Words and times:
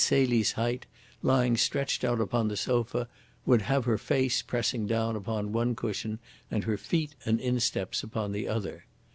Celie's 0.03 0.53
height 0.53 0.87
lying 1.21 1.55
stretched 1.55 2.03
out 2.03 2.19
upon 2.19 2.47
the 2.47 2.57
sofa 2.57 3.07
would 3.45 3.61
have 3.61 3.85
her 3.85 3.99
face 3.99 4.41
pressing 4.41 4.87
down 4.87 5.15
upon 5.15 5.53
one 5.53 5.75
cushion 5.75 6.17
and 6.49 6.63
her 6.63 6.75
feet 6.75 7.13
and 7.23 7.39
insteps 7.39 8.01
upon 8.01 8.31
the 8.31 8.47
other. 8.47 8.87